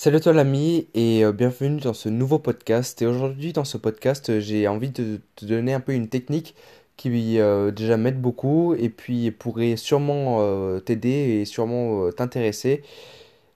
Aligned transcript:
Salut 0.00 0.20
toi 0.20 0.32
l'ami 0.32 0.86
et 0.94 1.24
euh, 1.24 1.32
bienvenue 1.32 1.80
dans 1.80 1.92
ce 1.92 2.08
nouveau 2.08 2.38
podcast. 2.38 3.02
Et 3.02 3.06
aujourd'hui 3.06 3.52
dans 3.52 3.64
ce 3.64 3.76
podcast 3.76 4.30
euh, 4.30 4.38
j'ai 4.38 4.68
envie 4.68 4.90
de 4.90 5.20
te 5.34 5.44
donner 5.44 5.74
un 5.74 5.80
peu 5.80 5.92
une 5.92 6.08
technique 6.08 6.54
qui 6.96 7.40
euh, 7.40 7.72
déjà 7.72 7.96
m'aide 7.96 8.20
beaucoup 8.20 8.74
et 8.74 8.90
puis 8.90 9.32
pourrait 9.32 9.74
sûrement 9.74 10.38
t'aider 10.82 11.40
et 11.40 11.44
sûrement 11.44 12.12
t'intéresser. 12.12 12.84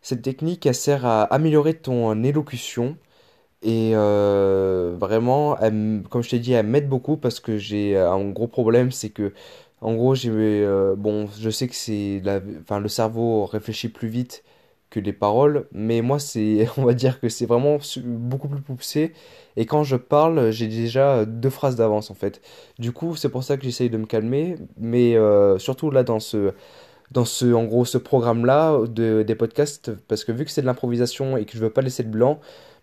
Cette 0.00 0.22
technique 0.22 0.66
elle 0.66 0.74
sert 0.74 1.06
à 1.06 1.22
améliorer 1.22 1.74
ton 1.74 2.24
élocution 2.24 2.96
et 3.62 3.92
vraiment, 3.94 5.56
elle 5.60 6.02
comme 6.10 6.24
je 6.24 6.30
t'ai 6.30 6.40
dit, 6.40 6.54
elle 6.54 6.66
m'aide 6.66 6.88
beaucoup 6.88 7.16
parce 7.16 7.38
que 7.38 7.56
j'ai 7.56 7.96
un 7.96 8.28
gros 8.30 8.48
problème, 8.48 8.90
c'est 8.90 9.10
que 9.10 9.32
en 9.80 9.94
gros 9.94 10.16
j'ai 10.16 10.30
bon 10.96 11.28
je 11.38 11.50
sais 11.50 11.68
que 11.68 11.76
c'est 11.76 12.20
enfin, 12.62 12.80
le 12.80 12.88
cerveau 12.88 13.46
réfléchit 13.46 13.88
plus 13.88 14.08
vite 14.08 14.42
que 14.92 15.00
les 15.00 15.12
paroles, 15.14 15.66
mais 15.72 16.02
moi 16.02 16.18
c'est, 16.18 16.68
on 16.76 16.84
va 16.84 16.94
dire 16.94 17.18
que 17.18 17.28
c'est 17.28 17.46
vraiment 17.46 17.78
beaucoup 18.04 18.48
plus 18.48 18.60
poussé. 18.60 19.12
Et 19.56 19.66
quand 19.66 19.84
je 19.84 19.96
parle, 19.96 20.50
j'ai 20.50 20.68
déjà 20.68 21.24
deux 21.24 21.50
phrases 21.50 21.76
d'avance 21.76 22.10
en 22.10 22.14
fait. 22.14 22.40
Du 22.78 22.92
coup, 22.92 23.16
c'est 23.16 23.30
pour 23.30 23.42
ça 23.42 23.56
que 23.56 23.64
j'essaye 23.64 23.90
de 23.90 23.96
me 23.96 24.06
calmer, 24.06 24.56
mais 24.78 25.16
euh, 25.16 25.58
surtout 25.58 25.90
là 25.90 26.04
dans 26.04 26.20
ce, 26.20 26.52
dans 27.10 27.24
ce, 27.24 27.52
en 27.52 27.64
gros, 27.64 27.84
ce 27.84 27.98
programme-là 27.98 28.80
de, 28.88 29.22
des 29.22 29.34
podcasts, 29.34 29.92
parce 30.08 30.24
que 30.24 30.32
vu 30.32 30.44
que 30.44 30.50
c'est 30.50 30.62
de 30.62 30.66
l'improvisation 30.66 31.36
et 31.36 31.44
que 31.46 31.56
je 31.56 31.62
veux 31.62 31.70
pas 31.70 31.82
laisser 31.82 32.04
de 32.04 32.10
blanc, 32.10 32.40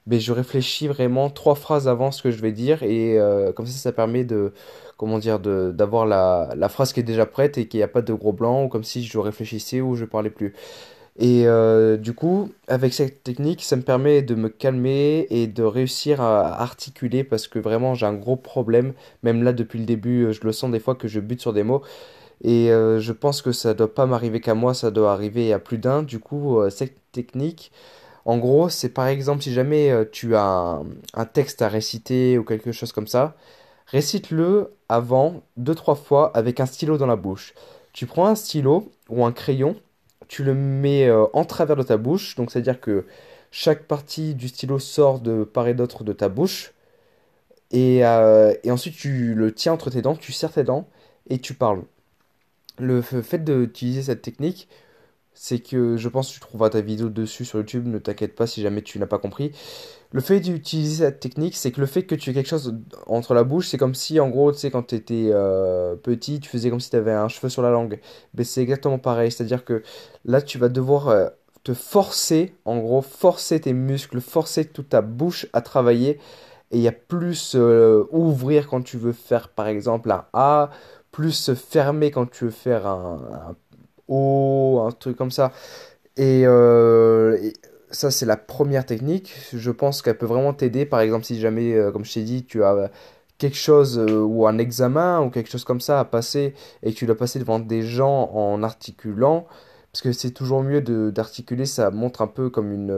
ben 0.07 0.19
je 0.19 0.31
réfléchis 0.31 0.87
vraiment 0.87 1.29
trois 1.29 1.55
phrases 1.55 1.87
avant 1.87 2.11
ce 2.11 2.23
que 2.23 2.31
je 2.31 2.41
vais 2.41 2.51
dire 2.51 2.81
et 2.83 3.19
euh, 3.19 3.51
comme 3.51 3.67
ça, 3.67 3.77
ça 3.77 3.91
permet 3.91 4.23
de, 4.23 4.53
comment 4.97 5.19
dire, 5.19 5.39
d'avoir 5.39 6.05
la, 6.07 6.49
la 6.55 6.69
phrase 6.69 6.93
qui 6.93 6.99
est 6.99 7.03
déjà 7.03 7.25
prête 7.25 7.57
et 7.57 7.67
qu'il 7.67 7.79
n'y 7.79 7.83
a 7.83 7.87
pas 7.87 8.01
de 8.01 8.13
gros 8.13 8.33
blanc 8.33 8.63
ou 8.63 8.69
comme 8.69 8.83
si 8.83 9.03
je 9.03 9.17
réfléchissais 9.19 9.81
ou 9.81 9.95
je 9.95 10.05
parlais 10.05 10.31
plus. 10.31 10.53
Et 11.21 11.45
euh, 11.47 11.97
du 11.97 12.13
coup, 12.13 12.49
avec 12.69 12.93
cette 12.93 13.23
technique, 13.23 13.61
ça 13.61 13.75
me 13.75 13.81
permet 13.81 14.21
de 14.21 14.35
me 14.35 14.47
calmer 14.47 15.27
et 15.29 15.47
de 15.47 15.63
réussir 15.63 16.21
à 16.21 16.61
articuler 16.61 17.25
parce 17.25 17.49
que 17.49 17.59
vraiment 17.59 17.93
j'ai 17.93 18.05
un 18.05 18.13
gros 18.13 18.37
problème. 18.37 18.93
Même 19.23 19.43
là, 19.43 19.51
depuis 19.51 19.79
le 19.79 19.85
début, 19.85 20.27
euh, 20.27 20.31
je 20.31 20.39
le 20.45 20.53
sens 20.53 20.71
des 20.71 20.79
fois 20.79 20.95
que 20.95 21.09
je 21.09 21.19
bute 21.19 21.41
sur 21.41 21.51
des 21.51 21.63
mots. 21.63 21.81
Et 22.43 22.71
euh, 22.71 22.99
je 23.01 23.11
pense 23.13 23.41
que 23.41 23.51
ça 23.51 23.73
doit 23.73 23.93
pas 23.93 24.05
m'arriver 24.05 24.39
qu'à 24.41 24.53
moi, 24.55 24.73
ça 24.73 24.91
doit 24.91 25.11
arriver 25.13 25.53
à 25.53 25.59
plus 25.59 25.77
d'un. 25.77 26.03
Du 26.03 26.19
coup, 26.19 26.59
cette 26.69 26.95
technique, 27.11 27.71
en 28.25 28.37
gros, 28.37 28.69
c'est 28.69 28.89
par 28.89 29.07
exemple 29.07 29.43
si 29.43 29.53
jamais 29.53 29.91
tu 30.11 30.35
as 30.35 30.43
un, 30.45 30.85
un 31.15 31.25
texte 31.25 31.61
à 31.61 31.69
réciter 31.69 32.37
ou 32.37 32.45
quelque 32.45 32.71
chose 32.71 32.93
comme 32.93 33.07
ça, 33.07 33.35
récite-le 33.87 34.71
avant 34.89 35.43
deux, 35.57 35.75
trois 35.75 35.95
fois 35.95 36.31
avec 36.37 36.61
un 36.61 36.65
stylo 36.65 36.97
dans 36.97 37.07
la 37.07 37.17
bouche. 37.17 37.53
Tu 37.93 38.05
prends 38.05 38.27
un 38.27 38.35
stylo 38.35 38.89
ou 39.09 39.25
un 39.25 39.33
crayon 39.33 39.75
tu 40.29 40.43
le 40.45 40.53
mets 40.55 41.07
euh, 41.09 41.25
en 41.33 41.43
travers 41.45 41.75
de 41.75 41.83
ta 41.83 41.97
bouche, 41.97 42.35
donc 42.35 42.51
c'est-à-dire 42.51 42.79
que 42.79 43.05
chaque 43.51 43.83
partie 43.83 44.35
du 44.35 44.47
stylo 44.47 44.79
sort 44.79 45.19
de 45.19 45.43
part 45.43 45.67
et 45.67 45.73
d'autre 45.73 46.05
de 46.05 46.13
ta 46.13 46.29
bouche, 46.29 46.73
et, 47.71 48.05
euh, 48.05 48.53
et 48.63 48.71
ensuite 48.71 48.95
tu 48.95 49.35
le 49.35 49.53
tiens 49.53 49.73
entre 49.73 49.89
tes 49.89 50.01
dents, 50.01 50.15
tu 50.15 50.31
serres 50.31 50.53
tes 50.53 50.63
dents 50.63 50.87
et 51.29 51.39
tu 51.39 51.53
parles. 51.53 51.83
Le 52.79 53.01
fait 53.01 53.43
d'utiliser 53.43 54.03
cette 54.03 54.21
technique, 54.21 54.69
c'est 55.41 55.59
que 55.59 55.95
je 55.95 56.09
pense 56.09 56.27
que 56.27 56.33
tu 56.33 56.41
trouveras 56.41 56.69
ta 56.69 56.81
vidéo 56.81 57.07
dessus 57.07 57.45
sur 57.45 57.59
YouTube, 57.59 57.87
ne 57.87 57.97
t'inquiète 57.97 58.35
pas 58.35 58.45
si 58.45 58.61
jamais 58.61 58.81
tu 58.81 58.99
n'as 58.99 59.05
pas 59.05 59.19
compris. 59.19 59.53
Le 60.11 60.19
fait 60.19 60.41
d'utiliser 60.41 61.05
cette 61.05 61.21
technique, 61.21 61.55
c'est 61.55 61.71
que 61.71 61.79
le 61.79 61.87
fait 61.87 62.03
que 62.03 62.13
tu 62.13 62.29
aies 62.29 62.33
quelque 62.33 62.49
chose 62.49 62.75
entre 63.07 63.33
la 63.33 63.45
bouche, 63.45 63.69
c'est 63.69 63.77
comme 63.77 63.95
si, 63.95 64.19
en 64.19 64.27
gros, 64.27 64.51
tu 64.51 64.57
sais, 64.57 64.69
quand 64.69 64.83
tu 64.83 64.95
étais 64.95 65.31
petit, 66.03 66.41
tu 66.41 66.49
faisais 66.49 66.69
comme 66.69 66.81
si 66.81 66.89
tu 66.89 66.97
avais 66.97 67.13
un 67.13 67.29
cheveu 67.29 67.47
sur 67.47 67.61
la 67.61 67.69
langue. 67.69 68.01
Mais 68.33 68.43
c'est 68.43 68.61
exactement 68.61 68.99
pareil, 68.99 69.31
c'est-à-dire 69.31 69.63
que 69.63 69.81
là, 70.25 70.41
tu 70.41 70.57
vas 70.57 70.67
devoir 70.67 71.07
euh, 71.07 71.29
te 71.63 71.73
forcer, 71.73 72.53
en 72.65 72.79
gros, 72.79 73.01
forcer 73.01 73.61
tes 73.61 73.71
muscles, 73.71 74.19
forcer 74.19 74.65
toute 74.65 74.89
ta 74.89 75.01
bouche 75.01 75.47
à 75.53 75.61
travailler. 75.61 76.19
Et 76.71 76.79
il 76.79 76.81
y 76.81 76.89
a 76.89 76.91
plus 76.91 77.53
euh, 77.55 78.03
ouvrir 78.11 78.67
quand 78.67 78.81
tu 78.81 78.97
veux 78.97 79.13
faire, 79.13 79.47
par 79.47 79.67
exemple, 79.67 80.11
un 80.11 80.25
A, 80.33 80.69
plus 81.13 81.53
fermer 81.53 82.11
quand 82.11 82.29
tu 82.29 82.43
veux 82.43 82.51
faire 82.51 82.85
un, 82.85 83.21
un 83.51 83.55
O, 84.09 84.81
un 84.85 84.91
truc 84.91 85.17
comme 85.17 85.31
ça. 85.31 85.53
Et, 86.17 86.43
euh, 86.45 87.37
et 87.41 87.53
ça, 87.91 88.11
c'est 88.11 88.25
la 88.25 88.37
première 88.37 88.85
technique. 88.85 89.33
Je 89.53 89.71
pense 89.71 90.01
qu'elle 90.01 90.17
peut 90.17 90.25
vraiment 90.25 90.53
t'aider. 90.53 90.85
Par 90.85 91.01
exemple, 91.01 91.25
si 91.25 91.39
jamais, 91.39 91.73
euh, 91.73 91.91
comme 91.91 92.05
je 92.05 92.13
t'ai 92.13 92.23
dit, 92.23 92.45
tu 92.45 92.63
as 92.63 92.91
quelque 93.37 93.57
chose 93.57 93.97
euh, 93.99 94.21
ou 94.21 94.47
un 94.47 94.57
examen 94.57 95.21
ou 95.21 95.29
quelque 95.29 95.49
chose 95.49 95.63
comme 95.63 95.81
ça 95.81 95.99
à 95.99 96.05
passer 96.05 96.53
et 96.83 96.93
que 96.93 96.97
tu 96.97 97.05
dois 97.05 97.17
passer 97.17 97.39
devant 97.39 97.59
des 97.59 97.83
gens 97.83 98.31
en 98.33 98.63
articulant, 98.63 99.47
parce 99.91 100.01
que 100.01 100.11
c'est 100.11 100.31
toujours 100.31 100.61
mieux 100.63 100.81
d'articuler, 101.11 101.65
ça 101.65 101.89
montre 101.91 102.21
un 102.21 102.27
peu 102.27 102.49
comme 102.49 102.71
une, 102.73 102.91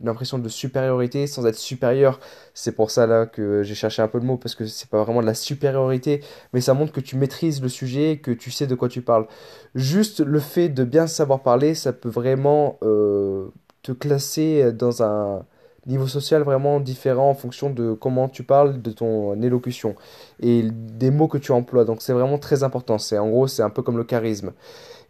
une 0.00 0.08
impression 0.08 0.38
de 0.38 0.48
supériorité 0.48 1.26
sans 1.26 1.46
être 1.46 1.56
supérieur. 1.56 2.20
C'est 2.54 2.72
pour 2.72 2.90
ça 2.90 3.06
là 3.06 3.26
que 3.26 3.62
j'ai 3.62 3.74
cherché 3.74 4.02
un 4.02 4.08
peu 4.08 4.18
le 4.18 4.24
mot 4.24 4.36
parce 4.36 4.54
que 4.54 4.66
c'est 4.66 4.88
pas 4.88 5.02
vraiment 5.02 5.20
de 5.20 5.26
la 5.26 5.34
supériorité, 5.34 6.22
mais 6.52 6.60
ça 6.60 6.74
montre 6.74 6.92
que 6.92 7.00
tu 7.00 7.16
maîtrises 7.16 7.62
le 7.62 7.68
sujet, 7.68 8.18
que 8.22 8.30
tu 8.30 8.50
sais 8.50 8.66
de 8.66 8.74
quoi 8.74 8.88
tu 8.88 9.02
parles. 9.02 9.26
Juste 9.74 10.20
le 10.20 10.40
fait 10.40 10.68
de 10.68 10.84
bien 10.84 11.06
savoir 11.06 11.42
parler, 11.42 11.74
ça 11.74 11.92
peut 11.92 12.08
vraiment 12.08 12.78
euh, 12.82 13.48
te 13.82 13.92
classer 13.92 14.72
dans 14.72 15.02
un 15.02 15.44
niveau 15.86 16.06
social 16.06 16.42
vraiment 16.42 16.80
différent 16.80 17.30
en 17.30 17.34
fonction 17.34 17.70
de 17.70 17.92
comment 17.92 18.28
tu 18.28 18.42
parles, 18.42 18.80
de 18.80 18.90
ton 18.90 19.40
élocution 19.42 19.94
et 20.40 20.62
des 20.62 21.10
mots 21.10 21.28
que 21.28 21.38
tu 21.38 21.52
emploies. 21.52 21.84
Donc 21.84 22.02
c'est 22.02 22.12
vraiment 22.12 22.38
très 22.38 22.62
important. 22.62 22.98
C'est 22.98 23.18
en 23.18 23.28
gros, 23.28 23.46
c'est 23.46 23.62
un 23.62 23.70
peu 23.70 23.82
comme 23.82 23.96
le 23.96 24.04
charisme. 24.04 24.52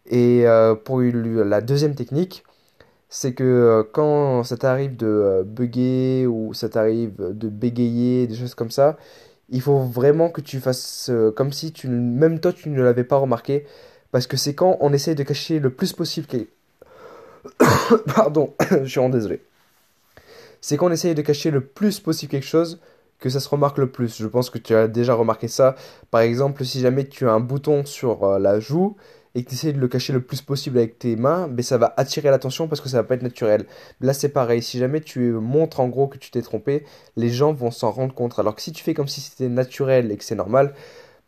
Et 0.06 0.46
euh, 0.46 0.74
pour 0.74 1.00
la 1.00 1.60
deuxième 1.60 1.94
technique, 1.94 2.44
c'est 3.14 3.32
que 3.32 3.44
euh, 3.44 3.84
quand 3.84 4.42
ça 4.42 4.56
t'arrive 4.56 4.96
de 4.96 5.06
euh, 5.06 5.44
bugger 5.44 6.26
ou 6.26 6.52
ça 6.52 6.68
t'arrive 6.68 7.14
de 7.16 7.48
bégayer, 7.48 8.26
des 8.26 8.34
choses 8.34 8.56
comme 8.56 8.72
ça, 8.72 8.96
il 9.50 9.60
faut 9.60 9.78
vraiment 9.78 10.30
que 10.30 10.40
tu 10.40 10.58
fasses 10.58 11.10
euh, 11.10 11.30
comme 11.30 11.52
si 11.52 11.72
tu, 11.72 11.86
même 11.86 12.40
toi 12.40 12.52
tu 12.52 12.70
ne 12.70 12.82
l'avais 12.82 13.04
pas 13.04 13.16
remarqué, 13.16 13.66
parce 14.10 14.26
que 14.26 14.36
c'est 14.36 14.56
quand 14.56 14.78
on 14.80 14.92
essaye 14.92 15.14
de 15.14 15.22
cacher 15.22 15.60
le 15.60 15.70
plus 15.70 15.92
possible. 15.92 16.26
Pardon, 18.16 18.52
je 18.82 18.84
suis 18.84 18.98
vraiment 18.98 19.14
désolé. 19.14 19.44
C'est 20.60 20.76
quand 20.76 20.88
on 20.88 20.92
essaye 20.92 21.14
de 21.14 21.22
cacher 21.22 21.52
le 21.52 21.60
plus 21.60 22.00
possible 22.00 22.32
quelque 22.32 22.44
chose 22.48 22.80
que 23.20 23.28
ça 23.28 23.38
se 23.38 23.48
remarque 23.48 23.78
le 23.78 23.92
plus. 23.92 24.20
Je 24.20 24.26
pense 24.26 24.50
que 24.50 24.58
tu 24.58 24.74
as 24.74 24.88
déjà 24.88 25.14
remarqué 25.14 25.46
ça. 25.46 25.76
Par 26.10 26.22
exemple, 26.22 26.64
si 26.64 26.80
jamais 26.80 27.04
tu 27.04 27.28
as 27.28 27.32
un 27.32 27.40
bouton 27.40 27.84
sur 27.84 28.40
la 28.40 28.58
joue 28.58 28.96
et 29.34 29.42
que 29.42 29.48
tu 29.48 29.54
essayes 29.54 29.72
de 29.72 29.80
le 29.80 29.88
cacher 29.88 30.12
le 30.12 30.20
plus 30.20 30.42
possible 30.42 30.78
avec 30.78 30.98
tes 30.98 31.16
mains, 31.16 31.48
ben 31.48 31.62
ça 31.62 31.76
va 31.78 31.92
attirer 31.96 32.30
l'attention 32.30 32.68
parce 32.68 32.80
que 32.80 32.88
ça 32.88 32.98
va 32.98 33.04
pas 33.04 33.14
être 33.14 33.22
naturel. 33.22 33.66
Là, 34.00 34.14
c'est 34.14 34.28
pareil. 34.28 34.62
Si 34.62 34.78
jamais 34.78 35.00
tu 35.00 35.32
montres 35.32 35.80
en 35.80 35.88
gros 35.88 36.06
que 36.06 36.18
tu 36.18 36.30
t'es 36.30 36.42
trompé, 36.42 36.84
les 37.16 37.30
gens 37.30 37.52
vont 37.52 37.70
s'en 37.70 37.90
rendre 37.90 38.14
compte. 38.14 38.38
Alors 38.38 38.54
que 38.54 38.62
si 38.62 38.72
tu 38.72 38.84
fais 38.84 38.94
comme 38.94 39.08
si 39.08 39.20
c'était 39.20 39.48
naturel 39.48 40.12
et 40.12 40.16
que 40.16 40.24
c'est 40.24 40.36
normal, 40.36 40.74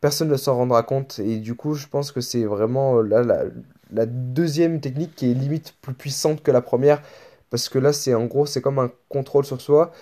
personne 0.01 0.29
ne 0.29 0.37
s'en 0.37 0.55
rendra 0.57 0.83
compte. 0.83 1.19
Et 1.19 1.39
du 1.39 1.55
coup, 1.55 1.75
je 1.75 1.89
pense 1.89 2.13
que 2.13 2.21
c'est 2.21 2.45
vraiment 2.45 2.99
euh, 2.99 3.03
là 3.03 3.23
la, 3.23 3.45
la 3.93 4.07
deuxième 4.07 4.81
technique 4.81 5.15
qui 5.17 5.31
est 5.31 5.35
limite 5.35 5.75
plus 5.83 5.95
puissante 5.95 6.43
que 6.43 6.51
la 6.51 6.61
première. 6.61 7.03
Parce 7.51 7.69
que 7.69 7.79
là, 7.79 7.93
c'est 7.93 8.15
en 8.15 8.27
gros, 8.27 8.47
c'est 8.47 8.61
comme 8.61 8.79
un 8.79 8.91
contrôle 9.09 9.45
sur 9.45 9.61
soi. 9.61 9.93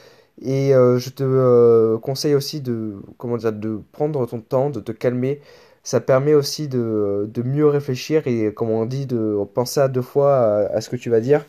Et 0.43 0.75
euh, 0.75 0.99
je 0.99 1.11
te 1.11 1.23
euh, 1.23 1.99
conseille 1.99 2.35
aussi 2.35 2.61
de, 2.61 2.97
comment 3.19 3.37
dire, 3.37 3.53
de 3.53 3.81
prendre 3.93 4.27
ton 4.27 4.41
temps, 4.41 4.71
de 4.71 4.81
te 4.81 4.93
calmer. 4.93 5.41
Ça 5.85 6.01
permet 6.01 6.35
aussi 6.35 6.69
de, 6.69 7.29
de 7.33 7.43
mieux 7.43 7.67
réfléchir 7.67 8.27
et, 8.27 8.53
comme 8.55 8.71
on 8.71 8.87
dit, 8.87 9.07
de 9.07 9.39
penser 9.55 9.81
à 9.81 9.89
deux 9.89 10.03
fois 10.03 10.67
à, 10.71 10.81
ce 10.81 10.91
que 10.91 10.97
tu 10.97 11.11
vas 11.11 11.21
dire, 11.21 11.45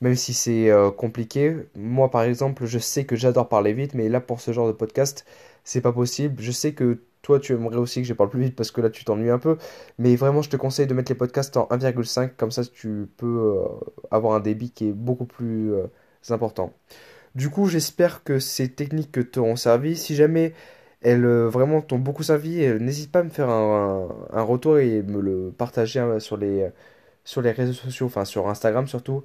même 0.00 0.14
si 0.16 0.34
c'est 0.34 0.70
euh, 0.70 0.90
compliqué. 0.90 1.56
Moi, 1.76 2.10
par 2.10 2.22
exemple, 2.22 2.66
je 2.66 2.78
sais 2.78 3.04
que 3.04 3.16
j'adore 3.16 3.48
parler 3.48 3.72
vite, 3.72 3.94
mais 3.94 4.08
là, 4.08 4.20
pour 4.20 4.40
ce 4.40 4.52
genre 4.52 4.68
de 4.68 4.72
podcast, 4.72 5.26
c'est 5.64 5.80
pas 5.80 5.92
possible. 5.92 6.40
Je 6.42 6.52
sais 6.52 6.72
que 6.74 7.00
toi, 7.22 7.40
tu 7.40 7.52
aimerais 7.54 7.76
aussi 7.78 8.02
que 8.02 8.06
je 8.06 8.14
parle 8.14 8.30
plus 8.30 8.42
vite 8.42 8.56
parce 8.56 8.70
que 8.70 8.80
là, 8.80 8.90
tu 8.90 9.04
t'ennuies 9.04 9.30
un 9.30 9.38
peu. 9.38 9.56
Mais 9.98 10.14
vraiment, 10.16 10.42
je 10.42 10.50
te 10.50 10.56
conseille 10.56 10.86
de 10.86 10.94
mettre 10.94 11.10
les 11.10 11.16
podcasts 11.18 11.56
en 11.56 11.66
1,5, 11.70 12.30
comme 12.36 12.50
ça, 12.52 12.64
tu 12.64 13.08
peux 13.16 13.26
euh, 13.26 13.68
avoir 14.10 14.34
un 14.34 14.40
débit 14.40 14.70
qui 14.70 14.88
est 14.88 14.92
beaucoup 14.92 15.24
plus 15.24 15.72
euh, 15.72 15.86
important. 16.30 16.72
Du 17.34 17.50
coup, 17.50 17.66
j'espère 17.66 18.22
que 18.22 18.38
ces 18.38 18.68
techniques 18.68 19.30
t'auront 19.32 19.56
servi. 19.56 19.96
Si 19.96 20.14
jamais 20.14 20.54
elles 21.04 21.24
euh, 21.24 21.48
vraiment 21.48 21.82
t'ont 21.82 21.98
beaucoup 21.98 22.22
servi, 22.22 22.64
euh, 22.64 22.78
n'hésite 22.78 23.12
pas 23.12 23.20
à 23.20 23.22
me 23.24 23.30
faire 23.30 23.50
un, 23.50 24.42
retour 24.42 24.78
et 24.78 25.02
me 25.02 25.20
le 25.20 25.52
partager 25.56 26.00
hein, 26.00 26.18
sur 26.20 26.36
les, 26.36 26.72
réseaux 27.26 27.72
sociaux, 27.72 28.06
enfin 28.06 28.24
sur 28.24 28.48
Instagram 28.48 28.86
surtout, 28.88 29.24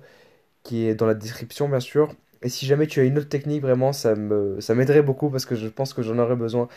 qui 0.64 0.88
est 0.88 0.96
dans 0.96 1.08
la 1.08 1.16
description 1.16 1.70
bien 1.70 1.80
sûr. 1.82 2.14
Et 2.44 2.50
si 2.50 2.66
jamais 2.66 2.88
tu 2.88 3.00
as 3.02 3.04
une 3.04 3.18
autre 3.18 3.30
technique, 3.30 3.62
vraiment, 3.62 3.94
ça 3.94 4.16
m'aiderait 4.16 5.02
beaucoup 5.02 5.30
parce 5.30 5.46
que 5.46 5.56
je 5.56 5.68
pense 5.68 5.94
que 5.94 6.02
j'en 6.04 6.20
aurais 6.20 6.36
besoin. 6.38 6.70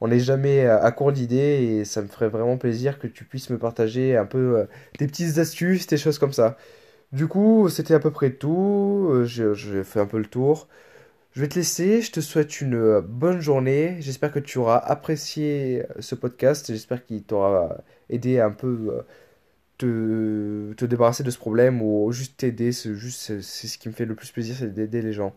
On 0.00 0.08
n'est 0.08 0.20
jamais 0.20 0.66
à, 0.66 0.90
court 0.92 1.12
d'idées 1.12 1.36
et 1.80 1.84
ça 1.84 2.02
me 2.02 2.08
ferait 2.08 2.28
vraiment 2.28 2.56
plaisir 2.56 2.98
que 2.98 3.06
tu 3.08 3.24
puisses 3.24 3.50
me 3.50 3.58
partager 3.58 4.16
un 4.16 4.26
peu 4.26 4.58
euh, 4.58 4.64
tes 4.98 5.06
petites 5.08 5.38
astuces, 5.38 5.86
des 5.88 5.96
choses 5.96 6.18
comme 6.18 6.32
ça. 6.32 6.56
Du 7.12 7.28
coup, 7.28 7.68
c'était 7.70 7.94
à 7.94 8.00
peu 8.00 8.10
près 8.12 8.32
tout. 8.32 9.08
Euh, 9.12 9.24
j'ai 9.24 9.84
fait 9.84 10.00
un 10.00 10.06
peu 10.06 10.18
le 10.18 10.26
tour. 10.26 10.68
Je 11.32 11.40
vais 11.42 11.48
te 11.48 11.54
laisser, 11.56 12.02
je 12.02 12.10
te 12.10 12.20
souhaite 12.20 12.60
une 12.60 12.74
euh, 12.74 13.00
bonne 13.00 13.40
journée. 13.40 13.96
J'espère 14.00 14.32
que 14.32 14.38
tu 14.38 14.58
auras 14.58 14.78
apprécié 14.78 15.82
euh, 15.90 16.00
ce 16.00 16.14
podcast. 16.14 16.66
J'espère 16.72 17.04
qu'il 17.04 17.22
t'aura 17.22 17.78
aidé 18.08 18.40
un 18.40 18.50
peu 18.50 18.88
euh, 18.90 19.02
te, 19.78 20.74
te 20.74 20.84
débarrasser 20.84 21.22
de 21.24 21.30
ce 21.30 21.38
problème 21.38 21.82
ou 21.82 22.10
juste 22.12 22.38
t'aider. 22.38 22.72
C'est 22.72 22.94
c'est 22.98 23.42
ce 23.42 23.78
qui 23.78 23.88
me 23.88 23.94
fait 23.94 24.06
le 24.06 24.14
plus 24.16 24.30
plaisir, 24.32 24.56
c'est 24.58 24.72
d'aider 24.74 25.02
les 25.02 25.12
gens. 25.12 25.34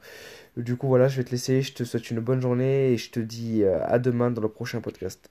Du 0.57 0.77
coup, 0.77 0.88
voilà, 0.88 1.07
je 1.07 1.17
vais 1.17 1.23
te 1.25 1.31
laisser. 1.31 1.61
Je 1.61 1.73
te 1.73 1.83
souhaite 1.83 2.11
une 2.11 2.21
bonne 2.21 2.41
journée 2.41 2.93
et 2.93 2.97
je 2.97 3.11
te 3.11 3.19
dis 3.19 3.63
euh, 3.63 3.79
à 3.85 3.99
demain 3.99 4.31
dans 4.31 4.41
le 4.41 4.49
prochain 4.49 4.81
podcast. 4.81 5.29